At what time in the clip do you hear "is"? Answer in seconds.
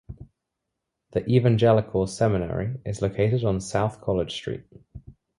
2.83-3.03